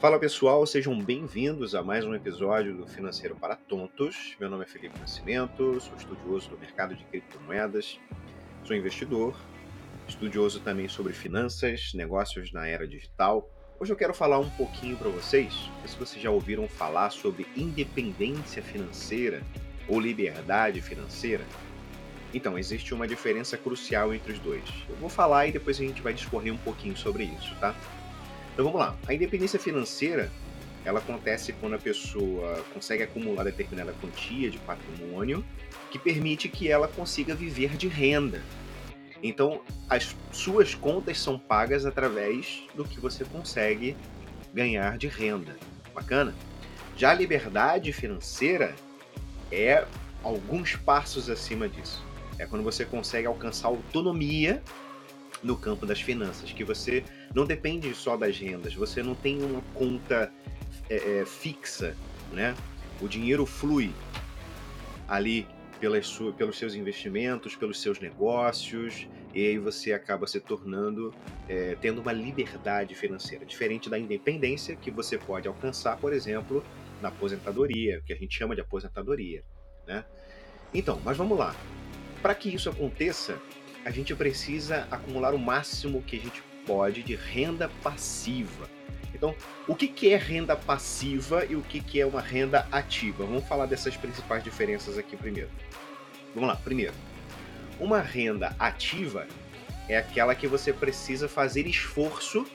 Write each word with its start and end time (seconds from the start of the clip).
Fala 0.00 0.18
pessoal, 0.18 0.64
sejam 0.64 0.98
bem-vindos 0.98 1.74
a 1.74 1.82
mais 1.82 2.06
um 2.06 2.14
episódio 2.14 2.74
do 2.74 2.86
Financeiro 2.86 3.36
para 3.36 3.54
Tontos. 3.54 4.34
Meu 4.40 4.48
nome 4.48 4.64
é 4.64 4.66
Felipe 4.66 4.98
Nascimento, 4.98 5.78
sou 5.78 5.94
estudioso 5.94 6.48
do 6.48 6.58
mercado 6.58 6.94
de 6.94 7.04
criptomoedas, 7.04 8.00
sou 8.64 8.74
investidor, 8.74 9.36
estudioso 10.08 10.60
também 10.60 10.88
sobre 10.88 11.12
finanças, 11.12 11.92
negócios 11.92 12.50
na 12.50 12.66
era 12.66 12.88
digital. 12.88 13.46
Hoje 13.78 13.92
eu 13.92 13.96
quero 13.96 14.14
falar 14.14 14.38
um 14.38 14.48
pouquinho 14.48 14.96
para 14.96 15.10
vocês, 15.10 15.52
se 15.84 15.98
vocês 15.98 16.22
já 16.22 16.30
ouviram 16.30 16.66
falar 16.66 17.10
sobre 17.10 17.46
independência 17.54 18.62
financeira 18.62 19.42
ou 19.86 20.00
liberdade 20.00 20.80
financeira. 20.80 21.44
Então, 22.32 22.58
existe 22.58 22.94
uma 22.94 23.06
diferença 23.06 23.54
crucial 23.58 24.14
entre 24.14 24.32
os 24.32 24.38
dois. 24.38 24.64
Eu 24.88 24.96
vou 24.96 25.10
falar 25.10 25.48
e 25.48 25.52
depois 25.52 25.78
a 25.78 25.82
gente 25.82 26.00
vai 26.00 26.14
discorrer 26.14 26.54
um 26.54 26.58
pouquinho 26.58 26.96
sobre 26.96 27.24
isso, 27.24 27.54
tá? 27.56 27.74
Então 28.52 28.64
vamos 28.64 28.80
lá. 28.80 28.96
A 29.06 29.14
independência 29.14 29.58
financeira, 29.58 30.30
ela 30.84 30.98
acontece 30.98 31.52
quando 31.52 31.74
a 31.74 31.78
pessoa 31.78 32.64
consegue 32.72 33.02
acumular 33.02 33.44
determinada 33.44 33.94
quantia 34.00 34.50
de 34.50 34.58
patrimônio 34.58 35.44
que 35.90 35.98
permite 35.98 36.48
que 36.48 36.68
ela 36.68 36.88
consiga 36.88 37.34
viver 37.34 37.76
de 37.76 37.88
renda. 37.88 38.42
Então, 39.22 39.60
as 39.88 40.16
suas 40.32 40.74
contas 40.74 41.18
são 41.18 41.38
pagas 41.38 41.84
através 41.84 42.62
do 42.74 42.84
que 42.84 42.98
você 42.98 43.24
consegue 43.24 43.96
ganhar 44.54 44.96
de 44.96 45.08
renda. 45.08 45.56
Bacana? 45.94 46.34
Já 46.96 47.10
a 47.10 47.14
liberdade 47.14 47.92
financeira 47.92 48.74
é 49.52 49.84
alguns 50.22 50.76
passos 50.76 51.28
acima 51.28 51.68
disso. 51.68 52.02
É 52.38 52.46
quando 52.46 52.62
você 52.62 52.84
consegue 52.84 53.26
alcançar 53.26 53.68
autonomia 53.68 54.62
no 55.42 55.56
campo 55.56 55.86
das 55.86 56.00
finanças, 56.00 56.52
que 56.52 56.64
você 56.64 57.04
não 57.34 57.44
depende 57.44 57.92
só 57.94 58.16
das 58.16 58.38
rendas, 58.38 58.74
você 58.74 59.02
não 59.02 59.14
tem 59.14 59.42
uma 59.42 59.62
conta 59.74 60.32
é, 60.88 61.20
é, 61.20 61.24
fixa, 61.24 61.96
né? 62.32 62.54
O 63.00 63.08
dinheiro 63.08 63.46
flui 63.46 63.92
ali 65.08 65.46
pelas 65.80 66.10
pelos 66.36 66.58
seus 66.58 66.74
investimentos, 66.74 67.56
pelos 67.56 67.80
seus 67.80 67.98
negócios, 67.98 69.08
e 69.32 69.46
aí 69.46 69.58
você 69.58 69.92
acaba 69.92 70.26
se 70.26 70.40
tornando, 70.40 71.14
é, 71.48 71.76
tendo 71.80 72.00
uma 72.00 72.12
liberdade 72.12 72.94
financeira, 72.94 73.46
diferente 73.46 73.88
da 73.88 73.98
independência 73.98 74.76
que 74.76 74.90
você 74.90 75.16
pode 75.16 75.48
alcançar, 75.48 75.96
por 75.96 76.12
exemplo, 76.12 76.62
na 77.00 77.08
aposentadoria, 77.08 78.02
que 78.04 78.12
a 78.12 78.16
gente 78.16 78.36
chama 78.36 78.54
de 78.54 78.60
aposentadoria, 78.60 79.42
né? 79.86 80.04
Então, 80.74 81.00
mas 81.04 81.16
vamos 81.16 81.38
lá. 81.38 81.54
Para 82.20 82.34
que 82.34 82.54
isso 82.54 82.68
aconteça, 82.68 83.40
a 83.84 83.90
gente 83.90 84.14
precisa 84.14 84.86
acumular 84.90 85.34
o 85.34 85.38
máximo 85.38 86.02
que 86.02 86.16
a 86.16 86.20
gente 86.20 86.42
pode 86.66 87.02
de 87.02 87.14
renda 87.14 87.70
passiva. 87.82 88.68
Então, 89.14 89.34
o 89.66 89.74
que, 89.74 89.88
que 89.88 90.12
é 90.12 90.16
renda 90.16 90.56
passiva 90.56 91.44
e 91.44 91.56
o 91.56 91.62
que, 91.62 91.80
que 91.80 92.00
é 92.00 92.06
uma 92.06 92.20
renda 92.20 92.66
ativa? 92.70 93.24
Vamos 93.24 93.46
falar 93.46 93.66
dessas 93.66 93.96
principais 93.96 94.42
diferenças 94.42 94.96
aqui 94.96 95.16
primeiro. 95.16 95.50
Vamos 96.34 96.48
lá, 96.48 96.56
primeiro. 96.56 96.94
Uma 97.78 98.00
renda 98.00 98.54
ativa 98.58 99.26
é 99.88 99.96
aquela 99.96 100.34
que 100.34 100.46
você 100.46 100.72
precisa 100.72 101.28
fazer 101.28 101.66
esforço 101.66 102.46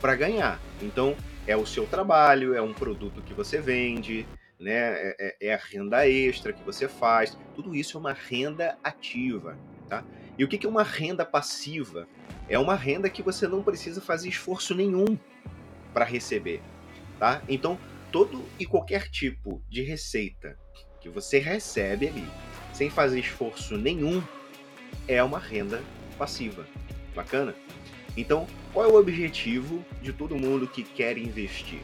para 0.00 0.14
ganhar. 0.16 0.60
Então, 0.82 1.16
é 1.46 1.56
o 1.56 1.64
seu 1.64 1.86
trabalho, 1.86 2.54
é 2.54 2.60
um 2.60 2.72
produto 2.72 3.22
que 3.22 3.32
você 3.32 3.60
vende, 3.60 4.26
né? 4.58 4.72
É, 4.72 5.16
é, 5.18 5.36
é, 5.48 5.54
a 5.54 5.58
renda 5.58 6.08
extra 6.08 6.52
que 6.52 6.62
você 6.64 6.88
faz. 6.88 7.38
Tudo 7.54 7.74
isso 7.74 7.96
é 7.96 8.00
uma 8.00 8.12
renda 8.12 8.76
ativa, 8.82 9.56
tá? 9.88 10.04
E 10.38 10.44
o 10.44 10.48
que 10.48 10.66
é 10.66 10.68
uma 10.68 10.82
renda 10.82 11.24
passiva? 11.24 12.06
É 12.48 12.58
uma 12.58 12.74
renda 12.74 13.08
que 13.08 13.22
você 13.22 13.48
não 13.48 13.62
precisa 13.62 14.00
fazer 14.00 14.28
esforço 14.28 14.74
nenhum 14.74 15.18
para 15.92 16.04
receber, 16.04 16.60
tá? 17.18 17.42
Então, 17.48 17.78
todo 18.12 18.44
e 18.58 18.66
qualquer 18.66 19.08
tipo 19.08 19.62
de 19.68 19.82
receita 19.82 20.58
que 21.00 21.08
você 21.08 21.38
recebe 21.38 22.08
ali, 22.08 22.26
sem 22.72 22.90
fazer 22.90 23.20
esforço 23.20 23.76
nenhum, 23.76 24.22
é 25.08 25.22
uma 25.22 25.38
renda 25.38 25.82
passiva. 26.18 26.66
Bacana? 27.14 27.54
Então, 28.16 28.46
qual 28.72 28.86
é 28.86 28.88
o 28.88 28.98
objetivo 28.98 29.84
de 30.02 30.12
todo 30.12 30.36
mundo 30.36 30.68
que 30.68 30.82
quer 30.82 31.16
investir? 31.16 31.80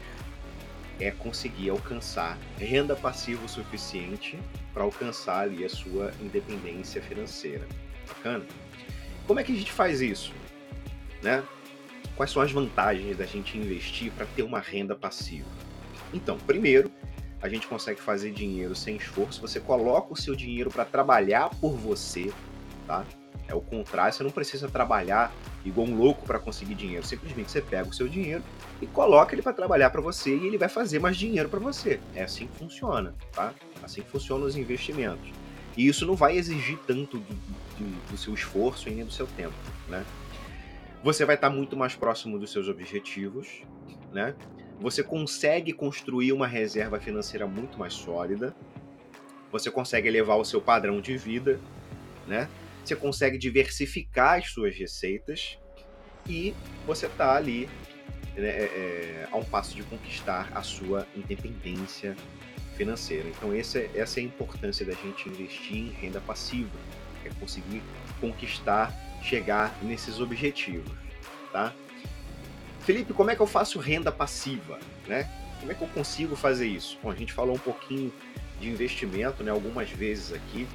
É 0.99 1.09
conseguir 1.09 1.69
alcançar 1.69 2.37
renda 2.57 2.95
passiva 2.95 3.43
o 3.45 3.49
suficiente 3.49 4.37
para 4.73 4.83
alcançar 4.83 5.39
ali 5.39 5.65
a 5.65 5.69
sua 5.69 6.13
independência 6.21 7.01
financeira. 7.01 7.67
Bacana? 8.07 8.45
Como 9.27 9.39
é 9.39 9.43
que 9.43 9.51
a 9.51 9.55
gente 9.55 9.71
faz 9.71 10.01
isso? 10.01 10.33
Né? 11.21 11.43
Quais 12.15 12.31
são 12.31 12.41
as 12.41 12.51
vantagens 12.51 13.17
da 13.17 13.25
gente 13.25 13.57
investir 13.57 14.11
para 14.11 14.25
ter 14.25 14.43
uma 14.43 14.59
renda 14.59 14.95
passiva? 14.95 15.47
Então, 16.13 16.37
primeiro, 16.37 16.91
a 17.41 17.49
gente 17.49 17.67
consegue 17.67 17.99
fazer 17.99 18.31
dinheiro 18.31 18.75
sem 18.75 18.95
esforço. 18.95 19.41
Você 19.41 19.59
coloca 19.59 20.13
o 20.13 20.15
seu 20.15 20.35
dinheiro 20.35 20.69
para 20.69 20.85
trabalhar 20.85 21.49
por 21.59 21.73
você, 21.73 22.31
tá? 22.87 23.03
É 23.47 23.53
o 23.53 23.59
contrário, 23.59 24.13
você 24.13 24.23
não 24.23 24.31
precisa 24.31 24.69
trabalhar 24.69 25.33
igual 25.65 25.87
um 25.87 25.97
louco 25.97 26.25
para 26.25 26.39
conseguir 26.39 26.75
dinheiro. 26.75 27.05
Simplesmente 27.05 27.51
você 27.51 27.61
pega 27.61 27.89
o 27.89 27.93
seu 27.93 28.07
dinheiro 28.07 28.41
e 28.81 28.87
coloca 28.87 29.35
ele 29.35 29.41
para 29.41 29.51
trabalhar 29.51 29.89
para 29.89 30.01
você 30.01 30.35
e 30.35 30.47
ele 30.47 30.57
vai 30.57 30.69
fazer 30.69 30.99
mais 30.99 31.17
dinheiro 31.17 31.49
para 31.49 31.59
você. 31.59 31.99
É 32.15 32.23
assim 32.23 32.47
que 32.47 32.57
funciona, 32.57 33.13
tá? 33.33 33.53
Assim 33.83 34.01
que 34.01 34.09
funcionam 34.09 34.45
os 34.45 34.55
investimentos. 34.55 35.29
E 35.75 35.87
isso 35.87 36.05
não 36.05 36.15
vai 36.15 36.37
exigir 36.37 36.77
tanto 36.85 37.17
do, 37.17 37.33
do, 37.33 38.11
do 38.11 38.17
seu 38.17 38.33
esforço 38.33 38.89
e 38.89 38.93
nem 38.93 39.05
do 39.05 39.11
seu 39.11 39.25
tempo, 39.27 39.55
né? 39.87 40.05
Você 41.03 41.25
vai 41.25 41.35
estar 41.35 41.49
muito 41.49 41.75
mais 41.75 41.95
próximo 41.95 42.39
dos 42.39 42.51
seus 42.51 42.69
objetivos, 42.69 43.63
né? 44.11 44.35
Você 44.79 45.03
consegue 45.03 45.73
construir 45.73 46.31
uma 46.31 46.47
reserva 46.47 46.99
financeira 46.99 47.45
muito 47.47 47.77
mais 47.77 47.93
sólida. 47.93 48.55
Você 49.51 49.69
consegue 49.69 50.07
elevar 50.07 50.37
o 50.37 50.45
seu 50.45 50.61
padrão 50.61 51.01
de 51.01 51.17
vida, 51.17 51.59
né? 52.27 52.49
Você 52.83 52.95
consegue 52.95 53.37
diversificar 53.37 54.39
as 54.39 54.49
suas 54.49 54.75
receitas 54.75 55.57
e 56.27 56.53
você 56.85 57.05
está 57.05 57.35
ali 57.35 57.69
né, 58.35 58.47
é, 58.47 58.63
é, 58.63 59.27
a 59.31 59.37
um 59.37 59.43
passo 59.43 59.75
de 59.75 59.83
conquistar 59.83 60.51
a 60.53 60.63
sua 60.63 61.07
independência 61.15 62.15
financeira. 62.73 63.27
Então 63.29 63.53
essa, 63.53 63.79
é, 63.79 63.89
essa 63.95 64.19
é 64.19 64.23
a 64.23 64.25
importância 64.25 64.85
da 64.85 64.93
gente 64.93 65.29
investir 65.29 65.77
em 65.77 65.89
renda 65.89 66.19
passiva, 66.19 66.77
é 67.25 67.29
conseguir 67.39 67.81
conquistar, 68.19 68.93
chegar 69.21 69.75
nesses 69.81 70.19
objetivos, 70.19 70.91
tá? 71.51 71.73
Felipe, 72.81 73.13
como 73.13 73.31
é 73.31 73.35
que 73.35 73.41
eu 73.41 73.47
faço 73.47 73.79
renda 73.79 74.11
passiva, 74.11 74.77
né? 75.07 75.29
Como 75.59 75.71
é 75.71 75.75
que 75.75 75.81
eu 75.81 75.87
consigo 75.87 76.35
fazer 76.35 76.67
isso? 76.67 76.99
Bom, 77.01 77.09
a 77.09 77.15
gente 77.15 77.31
falou 77.31 77.55
um 77.55 77.59
pouquinho 77.59 78.11
de 78.59 78.69
investimento, 78.69 79.43
né, 79.43 79.51
algumas 79.51 79.89
vezes 79.89 80.33
aqui. 80.33 80.67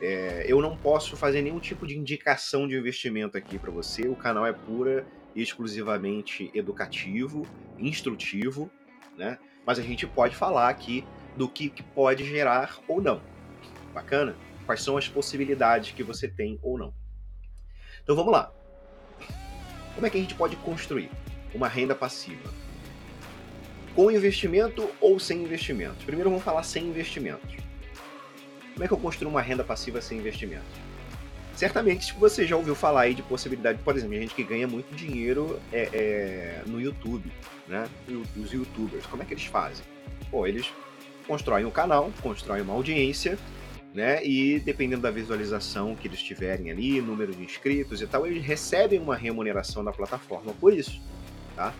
É, 0.00 0.46
eu 0.48 0.62
não 0.62 0.76
posso 0.78 1.14
fazer 1.16 1.42
nenhum 1.42 1.58
tipo 1.58 1.86
de 1.86 1.98
indicação 1.98 2.66
de 2.66 2.74
investimento 2.74 3.36
aqui 3.36 3.58
para 3.58 3.70
você. 3.70 4.08
O 4.08 4.16
canal 4.16 4.46
é 4.46 4.52
pura 4.52 5.06
e 5.34 5.42
exclusivamente 5.42 6.50
educativo, 6.54 7.46
instrutivo, 7.78 8.70
né? 9.16 9.38
Mas 9.66 9.78
a 9.78 9.82
gente 9.82 10.06
pode 10.06 10.34
falar 10.34 10.70
aqui 10.70 11.04
do 11.36 11.48
que, 11.48 11.68
que 11.68 11.82
pode 11.82 12.24
gerar 12.24 12.78
ou 12.88 13.00
não. 13.00 13.20
Bacana? 13.92 14.36
Quais 14.66 14.82
são 14.82 14.96
as 14.96 15.08
possibilidades 15.08 15.92
que 15.92 16.02
você 16.02 16.28
tem 16.28 16.58
ou 16.62 16.78
não. 16.78 16.94
Então 18.02 18.14
vamos 18.14 18.32
lá. 18.32 18.52
Como 19.94 20.06
é 20.06 20.10
que 20.10 20.16
a 20.16 20.20
gente 20.20 20.34
pode 20.34 20.56
construir 20.56 21.10
uma 21.54 21.68
renda 21.68 21.94
passiva? 21.94 22.50
Com 23.94 24.10
investimento 24.10 24.88
ou 25.00 25.18
sem 25.18 25.42
investimento? 25.42 26.04
Primeiro 26.04 26.30
vamos 26.30 26.44
falar 26.44 26.62
sem 26.62 26.84
investimentos. 26.84 27.56
Como 28.72 28.84
é 28.84 28.88
que 28.88 28.94
eu 28.94 28.98
construo 28.98 29.30
uma 29.30 29.42
renda 29.42 29.64
passiva 29.64 30.00
sem 30.00 30.18
investimentos? 30.18 30.90
Certamente 31.54 32.14
você 32.14 32.46
já 32.46 32.56
ouviu 32.56 32.74
falar 32.74 33.02
aí 33.02 33.14
de 33.14 33.22
possibilidade, 33.22 33.78
por 33.82 33.94
exemplo, 33.94 34.16
gente 34.16 34.34
que 34.34 34.42
ganha 34.42 34.66
muito 34.66 34.94
dinheiro 34.94 35.60
é, 35.70 35.90
é, 35.92 36.62
no 36.66 36.80
YouTube, 36.80 37.30
né? 37.68 37.86
Os 38.36 38.50
youtubers, 38.52 39.04
como 39.04 39.22
é 39.22 39.26
que 39.26 39.34
eles 39.34 39.44
fazem? 39.44 39.84
Pô, 40.30 40.46
eles 40.46 40.72
constroem 41.30 41.64
um 41.64 41.70
canal, 41.70 42.10
constroem 42.20 42.60
uma 42.60 42.74
audiência, 42.74 43.38
né? 43.94 44.24
E 44.26 44.58
dependendo 44.58 45.02
da 45.02 45.12
visualização 45.12 45.94
que 45.94 46.08
eles 46.08 46.20
tiverem 46.20 46.72
ali, 46.72 47.00
número 47.00 47.32
de 47.32 47.44
inscritos 47.44 48.02
e 48.02 48.06
tal, 48.08 48.26
eles 48.26 48.44
recebem 48.44 48.98
uma 48.98 49.14
remuneração 49.14 49.84
da 49.84 49.92
plataforma 49.92 50.52
por 50.54 50.74
isso, 50.74 51.00
tá? 51.54 51.72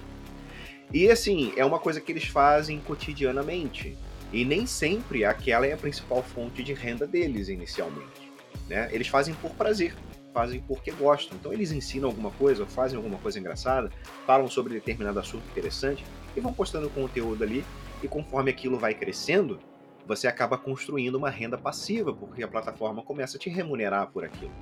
E 0.95 1.11
assim, 1.11 1.53
é 1.57 1.65
uma 1.65 1.81
coisa 1.81 2.01
que 2.01 2.13
eles 2.13 2.25
fazem 2.25 2.79
cotidianamente. 2.79 3.99
E 4.33 4.45
nem 4.45 4.67
sempre 4.67 5.25
aquela 5.25 5.67
é 5.67 5.73
a 5.73 5.77
principal 5.77 6.23
fonte 6.23 6.63
de 6.63 6.73
renda 6.73 7.05
deles 7.05 7.49
inicialmente. 7.49 8.31
Né? 8.69 8.89
Eles 8.93 9.09
fazem 9.09 9.35
por 9.35 9.51
prazer, 9.51 9.97
fazem 10.33 10.61
porque 10.61 10.93
gostam. 10.93 11.37
Então 11.37 11.53
eles 11.53 11.73
ensinam 11.73 12.09
alguma 12.09 12.31
coisa, 12.31 12.65
fazem 12.67 12.97
alguma 12.97 13.19
coisa 13.19 13.41
engraçada, 13.41 13.91
falam 14.25 14.47
sobre 14.47 14.75
determinado 14.75 15.19
assunto 15.19 15.43
interessante 15.51 16.05
e 16.37 16.41
vão 16.41 16.53
postando 16.53 16.89
conteúdo 16.91 17.43
ali 17.43 17.65
e 18.03 18.09
conforme 18.09 18.51
aquilo 18.51 18.79
vai 18.79 18.95
crescendo, 18.95 19.59
você 20.07 20.27
acaba 20.27 20.59
construindo 20.59 21.17
uma 21.17 21.31
renda 21.31 21.57
passiva, 21.57 22.13
porque 22.13 22.43
a 22.43 22.49
plataforma 22.49 23.03
começa 23.03 23.37
a 23.37 23.41
te 23.41 23.49
remunerar 23.49 24.09
por 24.11 24.25
aquilo. 24.25 24.53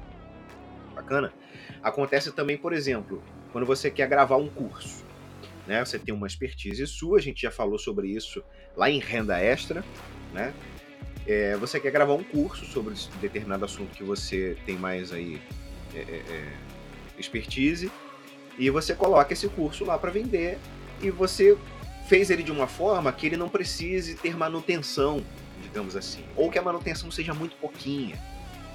Bacana? 0.94 1.32
Acontece 1.82 2.32
também, 2.32 2.56
por 2.56 2.72
exemplo, 2.72 3.22
quando 3.52 3.66
você 3.66 3.90
quer 3.90 4.08
gravar 4.08 4.36
um 4.36 4.48
curso. 4.48 5.04
né? 5.66 5.84
Você 5.84 5.98
tem 5.98 6.14
uma 6.14 6.26
expertise 6.26 6.86
sua, 6.86 7.18
a 7.18 7.20
gente 7.20 7.42
já 7.42 7.50
falou 7.50 7.78
sobre 7.78 8.08
isso 8.08 8.42
lá 8.76 8.90
em 8.90 8.98
renda 8.98 9.38
extra, 9.38 9.84
né? 10.32 10.52
É, 11.26 11.56
você 11.56 11.78
quer 11.78 11.90
gravar 11.90 12.14
um 12.14 12.24
curso 12.24 12.64
sobre 12.64 12.94
determinado 13.20 13.64
assunto 13.64 13.90
que 13.90 14.02
você 14.02 14.56
tem 14.64 14.76
mais 14.76 15.12
aí 15.12 15.40
é, 15.94 15.98
é, 15.98 16.22
é 16.30 16.52
expertise 17.18 17.92
e 18.58 18.70
você 18.70 18.94
coloca 18.94 19.32
esse 19.32 19.46
curso 19.48 19.84
lá 19.84 19.98
para 19.98 20.10
vender 20.10 20.58
e 21.02 21.10
você 21.10 21.56
fez 22.08 22.30
ele 22.30 22.42
de 22.42 22.50
uma 22.50 22.66
forma 22.66 23.12
que 23.12 23.26
ele 23.26 23.36
não 23.36 23.50
precise 23.50 24.14
ter 24.14 24.34
manutenção, 24.34 25.22
digamos 25.62 25.94
assim, 25.94 26.24
ou 26.34 26.50
que 26.50 26.58
a 26.58 26.62
manutenção 26.62 27.10
seja 27.10 27.34
muito 27.34 27.54
pouquinha, 27.56 28.16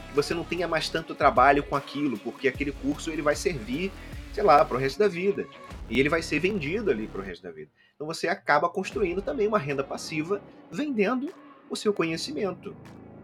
que 0.08 0.16
você 0.16 0.36
não 0.36 0.44
tenha 0.44 0.68
mais 0.68 0.88
tanto 0.88 1.16
trabalho 1.16 1.64
com 1.64 1.76
aquilo, 1.76 2.16
porque 2.20 2.48
aquele 2.48 2.72
curso 2.72 3.10
ele 3.10 3.24
vai 3.24 3.36
servir, 3.36 3.92
sei 4.32 4.44
lá, 4.44 4.64
para 4.64 4.78
o 4.78 4.80
resto 4.80 5.00
da 5.00 5.08
vida 5.08 5.48
e 5.90 6.00
ele 6.00 6.10
vai 6.10 6.22
ser 6.22 6.40
vendido 6.40 6.92
ali 6.92 7.08
para 7.08 7.22
o 7.22 7.24
resto 7.24 7.42
da 7.42 7.52
vida. 7.52 7.72
Então 7.96 8.06
você 8.06 8.28
acaba 8.28 8.70
construindo 8.70 9.20
também 9.20 9.48
uma 9.48 9.58
renda 9.58 9.84
passiva 9.84 10.40
vendendo 10.72 11.34
o 11.72 11.76
seu 11.76 11.92
conhecimento. 11.92 12.76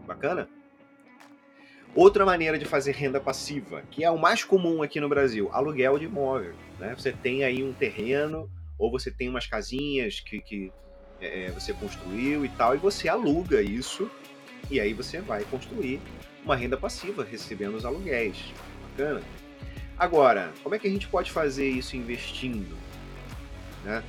Bacana? 0.08 0.48
Outra 1.94 2.26
maneira 2.26 2.58
de 2.58 2.64
fazer 2.64 2.92
renda 2.92 3.20
passiva, 3.20 3.82
que 3.90 4.02
é 4.02 4.10
o 4.10 4.18
mais 4.18 4.42
comum 4.42 4.82
aqui 4.82 4.98
no 5.00 5.08
Brasil, 5.08 5.48
aluguel 5.52 5.98
de 6.00 6.06
imóvel. 6.06 6.54
Né? 6.80 6.96
Você 6.96 7.12
tem 7.12 7.44
aí 7.44 7.62
um 7.62 7.72
terreno 7.72 8.50
ou 8.80 8.90
você 8.90 9.10
tem 9.10 9.28
umas 9.28 9.46
casinhas 9.46 10.20
que, 10.20 10.40
que 10.40 10.72
é, 11.20 11.44
é, 11.44 11.50
você 11.50 11.74
construiu 11.74 12.46
e 12.46 12.48
tal, 12.48 12.74
e 12.74 12.78
você 12.78 13.08
aluga 13.08 13.60
isso, 13.60 14.10
e 14.70 14.80
aí 14.80 14.94
você 14.94 15.20
vai 15.20 15.44
construir 15.44 16.00
uma 16.42 16.56
renda 16.56 16.78
passiva 16.78 17.22
recebendo 17.22 17.74
os 17.74 17.84
aluguéis. 17.84 18.54
Bacana? 18.82 19.22
Agora, 19.98 20.50
como 20.62 20.74
é 20.74 20.78
que 20.78 20.88
a 20.88 20.90
gente 20.90 21.06
pode 21.06 21.30
fazer 21.30 21.68
isso 21.68 21.94
investindo? 21.94 22.74
Né? 23.84 24.02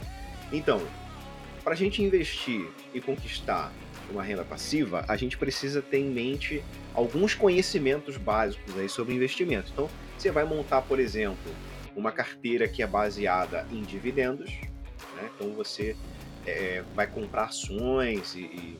Então, 0.53 0.81
para 1.65 1.73
a 1.73 1.75
gente 1.75 2.01
investir 2.01 2.65
e 2.93 3.01
conquistar 3.01 3.73
uma 4.09 4.23
renda 4.23 4.45
passiva, 4.45 5.03
a 5.05 5.17
gente 5.17 5.37
precisa 5.37 5.81
ter 5.81 5.97
em 5.97 6.09
mente 6.09 6.63
alguns 6.93 7.35
conhecimentos 7.35 8.15
básicos 8.15 8.77
aí 8.77 8.87
sobre 8.87 9.13
investimento. 9.13 9.69
Então, 9.73 9.89
você 10.17 10.31
vai 10.31 10.45
montar, 10.45 10.81
por 10.81 10.97
exemplo, 10.97 11.51
uma 11.95 12.11
carteira 12.11 12.67
que 12.67 12.81
é 12.81 12.87
baseada 12.87 13.65
em 13.71 13.81
dividendos, 13.81 14.49
né? 15.15 15.29
então 15.35 15.51
você 15.53 15.95
é, 16.45 16.83
vai 16.95 17.07
comprar 17.07 17.45
ações 17.45 18.35
e, 18.35 18.41
e, 18.41 18.79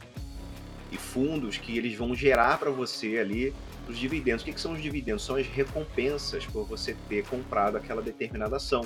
e, 0.92 0.98
fundos 0.98 1.58
que 1.58 1.78
eles 1.78 1.96
vão 1.96 2.16
gerar 2.16 2.58
para 2.58 2.72
você 2.72 3.18
ali 3.18 3.54
os 3.88 3.98
dividendos. 3.98 4.42
O 4.42 4.46
que, 4.46 4.54
que, 4.54 4.62
são 4.62 4.74
os 4.74 4.82
dividendos? 4.82 5.24
São 5.24 5.36
as 5.36 5.48
recompensas 5.48 6.46
por 6.46 6.66
você 6.66 6.96
ter 7.08 7.26
comprado 7.26 7.78
aquela 7.78 8.02
determinada 8.02 8.56
ação. 8.56 8.86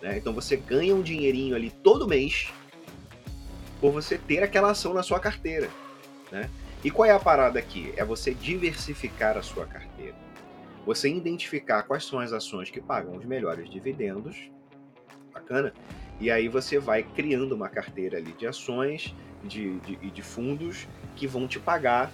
Né? 0.00 0.16
Então 0.16 0.32
você 0.32 0.56
ganha 0.56 0.94
um 0.94 1.02
dinheirinho 1.02 1.54
ali 1.54 1.70
todo 1.70 2.08
mês 2.08 2.50
por 3.80 3.92
você 3.92 4.16
ter 4.16 4.42
aquela 4.42 4.70
ação 4.70 4.94
na 4.94 5.02
sua 5.02 5.20
carteira. 5.20 5.68
Né? 6.32 6.48
E 6.82 6.90
qual 6.90 7.06
é 7.06 7.12
a 7.12 7.18
parada 7.18 7.58
aqui? 7.58 7.92
É 7.96 8.04
você 8.04 8.32
diversificar 8.32 9.36
a 9.36 9.42
sua 9.42 9.66
carteira 9.66 10.27
você 10.88 11.06
identificar 11.10 11.82
quais 11.82 12.06
são 12.06 12.18
as 12.18 12.32
ações 12.32 12.70
que 12.70 12.80
pagam 12.80 13.14
os 13.14 13.26
melhores 13.26 13.68
dividendos, 13.68 14.50
bacana? 15.30 15.70
E 16.18 16.30
aí 16.30 16.48
você 16.48 16.78
vai 16.78 17.02
criando 17.02 17.54
uma 17.54 17.68
carteira 17.68 18.16
ali 18.16 18.32
de 18.32 18.46
ações 18.46 19.14
e 19.44 19.48
de, 19.48 19.78
de, 19.80 20.10
de, 20.10 20.22
fundos 20.22 20.88
que 21.14 21.26
vão 21.26 21.46
te 21.46 21.60
pagar 21.60 22.10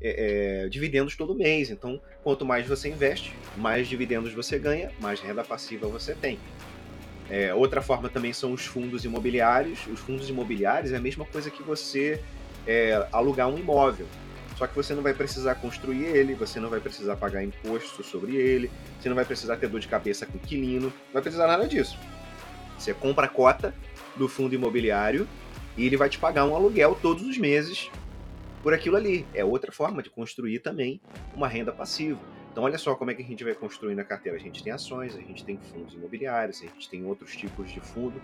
é, 0.00 0.64
é, 0.64 0.68
dividendos 0.68 1.14
todo 1.14 1.32
mês. 1.32 1.70
Então, 1.70 2.00
quanto 2.24 2.44
mais 2.44 2.66
você 2.66 2.88
investe, 2.88 3.32
mais 3.56 3.86
dividendos 3.86 4.32
você 4.32 4.58
ganha, 4.58 4.90
mais 5.00 5.20
renda 5.20 5.44
passiva 5.44 5.86
você 5.86 6.12
tem. 6.12 6.40
É, 7.30 7.54
outra 7.54 7.80
forma 7.80 8.08
também 8.08 8.32
são 8.32 8.52
os 8.52 8.66
fundos 8.66 9.04
imobiliários. 9.04 9.86
Os 9.86 10.00
fundos 10.00 10.28
imobiliários 10.28 10.90
é 10.90 10.96
a 10.96 11.00
mesma 11.00 11.24
coisa 11.24 11.52
que 11.52 11.62
você 11.62 12.20
é, 12.66 13.06
alugar 13.12 13.48
um 13.48 13.56
imóvel. 13.56 14.08
Só 14.58 14.66
que 14.66 14.74
você 14.74 14.92
não 14.92 15.04
vai 15.04 15.14
precisar 15.14 15.54
construir 15.54 16.04
ele, 16.04 16.34
você 16.34 16.58
não 16.58 16.68
vai 16.68 16.80
precisar 16.80 17.14
pagar 17.14 17.44
imposto 17.44 18.02
sobre 18.02 18.34
ele, 18.34 18.68
você 19.00 19.08
não 19.08 19.14
vai 19.14 19.24
precisar 19.24 19.56
ter 19.56 19.68
dor 19.68 19.78
de 19.78 19.86
cabeça 19.86 20.26
com 20.26 20.36
inquilino, 20.36 20.86
não 20.88 21.12
vai 21.12 21.22
precisar 21.22 21.46
nada 21.46 21.64
disso. 21.64 21.96
Você 22.76 22.92
compra 22.92 23.26
a 23.26 23.28
cota 23.28 23.72
do 24.16 24.26
fundo 24.26 24.56
imobiliário 24.56 25.28
e 25.76 25.86
ele 25.86 25.96
vai 25.96 26.08
te 26.08 26.18
pagar 26.18 26.44
um 26.44 26.56
aluguel 26.56 26.98
todos 27.00 27.22
os 27.22 27.38
meses 27.38 27.88
por 28.60 28.74
aquilo 28.74 28.96
ali. 28.96 29.24
É 29.32 29.44
outra 29.44 29.70
forma 29.70 30.02
de 30.02 30.10
construir 30.10 30.58
também 30.58 31.00
uma 31.36 31.46
renda 31.46 31.70
passiva. 31.70 32.18
Então, 32.58 32.66
olha 32.66 32.76
só 32.76 32.92
como 32.96 33.08
é 33.12 33.14
que 33.14 33.22
a 33.22 33.24
gente 33.24 33.44
vai 33.44 33.54
construir 33.54 33.94
na 33.94 34.02
carteira. 34.02 34.36
A 34.36 34.40
gente 34.40 34.64
tem 34.64 34.72
ações, 34.72 35.14
a 35.14 35.20
gente 35.20 35.44
tem 35.44 35.56
fundos 35.56 35.94
imobiliários, 35.94 36.60
a 36.60 36.66
gente 36.66 36.90
tem 36.90 37.04
outros 37.04 37.36
tipos 37.36 37.70
de 37.70 37.78
fundo 37.78 38.20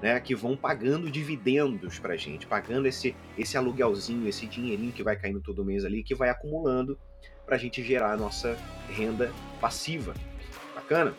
né, 0.00 0.20
que 0.20 0.36
vão 0.36 0.56
pagando 0.56 1.10
dividendos 1.10 1.98
para 1.98 2.14
a 2.14 2.16
gente, 2.16 2.46
pagando 2.46 2.86
esse, 2.86 3.12
esse 3.36 3.56
aluguelzinho, 3.56 4.28
esse 4.28 4.46
dinheirinho 4.46 4.92
que 4.92 5.02
vai 5.02 5.16
caindo 5.16 5.40
todo 5.40 5.64
mês 5.64 5.84
ali, 5.84 6.04
que 6.04 6.14
vai 6.14 6.28
acumulando 6.28 6.96
para 7.44 7.56
a 7.56 7.58
gente 7.58 7.82
gerar 7.82 8.12
a 8.12 8.16
nossa 8.16 8.56
renda 8.88 9.32
passiva. 9.60 10.14
Bacana? 10.76 11.12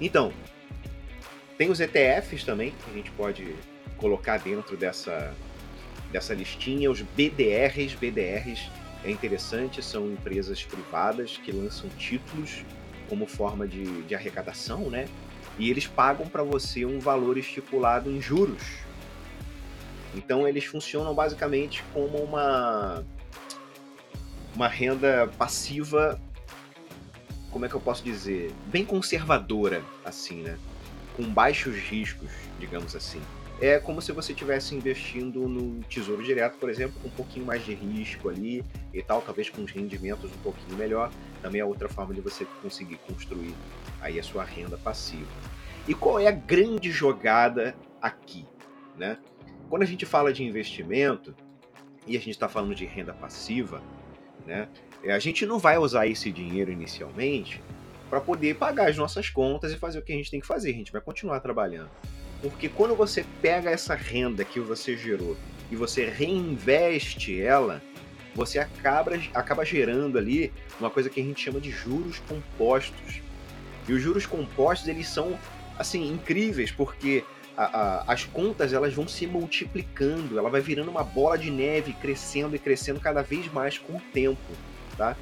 Então, 0.00 0.32
tem 1.58 1.70
os 1.70 1.80
ETFs 1.80 2.44
também, 2.44 2.70
que 2.70 2.90
a 2.90 2.94
gente 2.94 3.10
pode 3.10 3.54
colocar 3.98 4.38
dentro 4.38 4.74
dessa, 4.74 5.34
dessa 6.10 6.32
listinha, 6.32 6.90
os 6.90 7.02
BDRs. 7.02 7.94
BDRs 7.94 8.70
é 9.04 9.10
interessante, 9.10 9.82
são 9.82 10.06
empresas 10.06 10.64
privadas 10.64 11.36
que 11.36 11.52
lançam 11.52 11.88
títulos 11.90 12.64
como 13.08 13.26
forma 13.26 13.66
de, 13.66 14.02
de 14.02 14.14
arrecadação, 14.14 14.90
né? 14.90 15.06
e 15.58 15.70
eles 15.70 15.86
pagam 15.86 16.26
para 16.28 16.42
você 16.42 16.84
um 16.84 16.98
valor 16.98 17.38
estipulado 17.38 18.10
em 18.10 18.20
juros. 18.20 18.62
Então 20.14 20.46
eles 20.46 20.64
funcionam 20.64 21.14
basicamente 21.14 21.82
como 21.92 22.18
uma 22.18 23.04
uma 24.54 24.68
renda 24.68 25.28
passiva, 25.36 26.18
como 27.50 27.66
é 27.66 27.68
que 27.68 27.74
eu 27.74 27.80
posso 27.80 28.02
dizer, 28.02 28.54
bem 28.66 28.86
conservadora 28.86 29.82
assim, 30.04 30.42
né? 30.42 30.58
Com 31.14 31.24
baixos 31.24 31.76
riscos, 31.76 32.30
digamos 32.58 32.96
assim. 32.96 33.20
É 33.58 33.78
como 33.78 34.02
se 34.02 34.12
você 34.12 34.32
estivesse 34.32 34.74
investindo 34.74 35.48
no 35.48 35.82
Tesouro 35.84 36.22
Direto, 36.22 36.58
por 36.58 36.68
exemplo, 36.68 37.00
com 37.00 37.08
um 37.08 37.12
pouquinho 37.12 37.46
mais 37.46 37.64
de 37.64 37.72
risco 37.72 38.28
ali 38.28 38.62
e 38.92 39.02
tal, 39.02 39.22
talvez 39.22 39.48
com 39.48 39.62
os 39.62 39.70
rendimentos 39.70 40.30
um 40.30 40.42
pouquinho 40.42 40.76
melhor. 40.76 41.10
Também 41.40 41.62
é 41.62 41.64
outra 41.64 41.88
forma 41.88 42.12
de 42.12 42.20
você 42.20 42.46
conseguir 42.60 42.96
construir 43.06 43.54
aí 44.00 44.20
a 44.20 44.22
sua 44.22 44.44
renda 44.44 44.76
passiva. 44.76 45.30
E 45.88 45.94
qual 45.94 46.20
é 46.20 46.26
a 46.26 46.32
grande 46.32 46.90
jogada 46.90 47.74
aqui, 48.00 48.44
né? 48.96 49.16
Quando 49.70 49.82
a 49.82 49.86
gente 49.86 50.04
fala 50.04 50.34
de 50.34 50.44
investimento 50.44 51.34
e 52.06 52.14
a 52.14 52.20
gente 52.20 52.30
está 52.30 52.48
falando 52.48 52.74
de 52.74 52.84
renda 52.84 53.14
passiva, 53.14 53.80
né? 54.46 54.68
É, 55.02 55.12
a 55.12 55.18
gente 55.18 55.46
não 55.46 55.58
vai 55.58 55.78
usar 55.78 56.06
esse 56.06 56.30
dinheiro 56.30 56.70
inicialmente 56.70 57.62
para 58.10 58.20
poder 58.20 58.56
pagar 58.56 58.90
as 58.90 58.96
nossas 58.96 59.30
contas 59.30 59.72
e 59.72 59.76
fazer 59.76 59.98
o 59.98 60.02
que 60.02 60.12
a 60.12 60.16
gente 60.16 60.30
tem 60.30 60.40
que 60.40 60.46
fazer. 60.46 60.70
A 60.70 60.74
gente 60.74 60.92
vai 60.92 61.00
continuar 61.00 61.40
trabalhando. 61.40 61.90
Porque 62.50 62.68
quando 62.68 62.94
você 62.94 63.24
pega 63.42 63.70
essa 63.70 63.94
renda 63.94 64.44
que 64.44 64.60
você 64.60 64.96
gerou 64.96 65.36
e 65.70 65.76
você 65.76 66.06
reinveste 66.06 67.40
ela, 67.40 67.82
você 68.34 68.58
acaba, 68.58 69.12
acaba 69.34 69.64
gerando 69.64 70.18
ali 70.18 70.52
uma 70.78 70.90
coisa 70.90 71.08
que 71.08 71.20
a 71.20 71.24
gente 71.24 71.40
chama 71.40 71.60
de 71.60 71.70
juros 71.70 72.20
compostos. 72.28 73.20
E 73.88 73.92
os 73.92 74.02
juros 74.02 74.26
compostos, 74.26 74.88
eles 74.88 75.08
são, 75.08 75.38
assim, 75.78 76.12
incríveis, 76.12 76.70
porque 76.70 77.24
a, 77.56 77.64
a, 77.64 78.12
as 78.12 78.24
contas, 78.24 78.72
elas 78.72 78.92
vão 78.92 79.08
se 79.08 79.26
multiplicando, 79.26 80.38
ela 80.38 80.50
vai 80.50 80.60
virando 80.60 80.90
uma 80.90 81.02
bola 81.02 81.38
de 81.38 81.50
neve, 81.50 81.94
crescendo 81.94 82.54
e 82.54 82.58
crescendo 82.58 83.00
cada 83.00 83.22
vez 83.22 83.50
mais 83.52 83.78
com 83.78 83.94
o 83.94 84.00
tempo, 84.12 84.52
tá? 84.96 85.16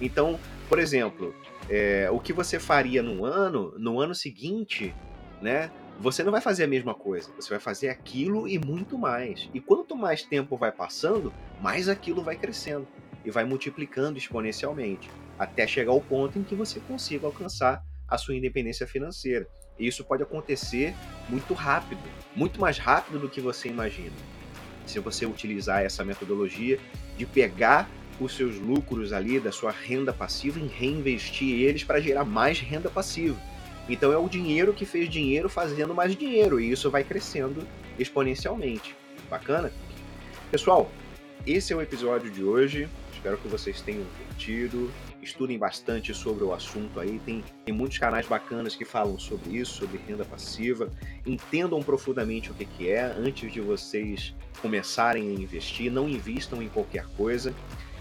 Então, 0.00 0.38
por 0.68 0.78
exemplo, 0.78 1.34
é, 1.68 2.08
o 2.10 2.20
que 2.20 2.32
você 2.32 2.58
faria 2.58 3.02
no 3.02 3.24
ano, 3.24 3.74
no 3.78 4.00
ano 4.00 4.14
seguinte, 4.14 4.94
né? 5.40 5.70
Você 6.00 6.22
não 6.22 6.30
vai 6.30 6.40
fazer 6.40 6.62
a 6.62 6.68
mesma 6.68 6.94
coisa, 6.94 7.28
você 7.34 7.50
vai 7.50 7.58
fazer 7.58 7.88
aquilo 7.88 8.46
e 8.46 8.56
muito 8.56 8.96
mais. 8.96 9.48
E 9.52 9.60
quanto 9.60 9.96
mais 9.96 10.22
tempo 10.22 10.56
vai 10.56 10.70
passando, 10.70 11.32
mais 11.60 11.88
aquilo 11.88 12.22
vai 12.22 12.36
crescendo 12.36 12.86
e 13.24 13.32
vai 13.32 13.44
multiplicando 13.44 14.16
exponencialmente, 14.16 15.10
até 15.36 15.66
chegar 15.66 15.90
ao 15.90 16.00
ponto 16.00 16.38
em 16.38 16.44
que 16.44 16.54
você 16.54 16.78
consiga 16.78 17.26
alcançar 17.26 17.84
a 18.06 18.16
sua 18.16 18.36
independência 18.36 18.86
financeira. 18.86 19.48
E 19.76 19.88
isso 19.88 20.04
pode 20.04 20.22
acontecer 20.22 20.94
muito 21.28 21.52
rápido, 21.52 22.00
muito 22.34 22.60
mais 22.60 22.78
rápido 22.78 23.18
do 23.18 23.28
que 23.28 23.40
você 23.40 23.68
imagina. 23.68 24.14
Se 24.86 25.00
você 25.00 25.26
utilizar 25.26 25.82
essa 25.82 26.04
metodologia 26.04 26.78
de 27.16 27.26
pegar 27.26 27.90
os 28.20 28.36
seus 28.36 28.56
lucros 28.56 29.12
ali 29.12 29.40
da 29.40 29.50
sua 29.50 29.72
renda 29.72 30.12
passiva 30.12 30.60
e 30.60 30.66
reinvestir 30.68 31.60
eles 31.60 31.82
para 31.82 32.00
gerar 32.00 32.24
mais 32.24 32.60
renda 32.60 32.88
passiva. 32.88 33.36
Então 33.88 34.12
é 34.12 34.18
o 34.18 34.28
dinheiro 34.28 34.72
que 34.72 34.84
fez 34.84 35.08
dinheiro 35.08 35.48
fazendo 35.48 35.94
mais 35.94 36.14
dinheiro 36.14 36.60
e 36.60 36.70
isso 36.70 36.90
vai 36.90 37.04
crescendo 37.04 37.66
exponencialmente. 37.98 38.94
Bacana? 39.30 39.72
Pessoal, 40.50 40.90
esse 41.46 41.72
é 41.72 41.76
o 41.76 41.82
episódio 41.82 42.30
de 42.30 42.42
hoje. 42.42 42.88
Espero 43.12 43.38
que 43.38 43.48
vocês 43.48 43.80
tenham 43.80 44.04
curtido 44.26 44.90
estudem 45.28 45.58
bastante 45.58 46.14
sobre 46.14 46.44
o 46.44 46.52
assunto 46.52 46.98
aí. 47.00 47.20
Tem, 47.24 47.44
tem 47.64 47.74
muitos 47.74 47.98
canais 47.98 48.26
bacanas 48.26 48.74
que 48.74 48.84
falam 48.84 49.18
sobre 49.18 49.56
isso, 49.56 49.74
sobre 49.74 50.00
renda 50.06 50.24
passiva. 50.24 50.90
Entendam 51.26 51.82
profundamente 51.82 52.50
o 52.50 52.54
que, 52.54 52.64
que 52.64 52.90
é 52.90 53.02
antes 53.02 53.52
de 53.52 53.60
vocês 53.60 54.34
começarem 54.60 55.28
a 55.28 55.32
investir. 55.32 55.90
Não 55.90 56.08
invistam 56.08 56.62
em 56.62 56.68
qualquer 56.68 57.06
coisa 57.16 57.54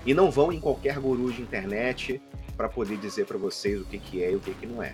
e 0.06 0.13
não 0.13 0.32
vão 0.32 0.51
em 0.51 0.60
qualquer 0.60 1.00
guru 1.00 1.32
de 1.32 1.41
internet 1.41 2.22
para 2.56 2.70
poder 2.70 2.98
dizer 2.98 3.25
para 3.25 3.38
vocês 3.38 3.82
o 3.82 3.86
que, 3.86 4.00
que 4.00 4.24
é 4.24 4.32
e 4.32 4.36
o 4.36 4.39
que, 4.39 4.53
que 4.53 4.65
não 4.65 4.82
é. 4.82 4.94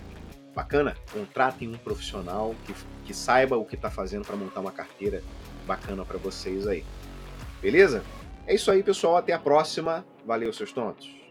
Bacana? 0.54 0.96
Contratem 1.12 1.68
um 1.68 1.76
profissional 1.76 2.54
que, 2.64 2.74
que 3.04 3.14
saiba 3.14 3.56
o 3.56 3.64
que 3.64 3.74
está 3.74 3.90
fazendo 3.90 4.24
para 4.24 4.36
montar 4.36 4.60
uma 4.60 4.70
carteira 4.70 5.22
bacana 5.66 6.04
para 6.04 6.18
vocês 6.18 6.66
aí. 6.66 6.84
Beleza? 7.60 8.04
É 8.46 8.54
isso 8.54 8.70
aí, 8.70 8.82
pessoal. 8.82 9.16
Até 9.16 9.32
a 9.32 9.38
próxima. 9.38 10.04
Valeu, 10.24 10.52
seus 10.52 10.72
tontos. 10.72 11.23